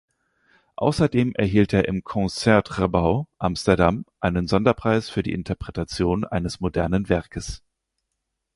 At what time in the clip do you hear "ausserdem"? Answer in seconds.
0.77-1.35